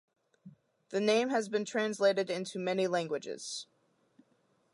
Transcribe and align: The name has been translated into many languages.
The 0.89 0.99
name 0.99 1.29
has 1.29 1.47
been 1.47 1.63
translated 1.63 2.31
into 2.31 2.57
many 2.57 2.87
languages. 2.87 3.67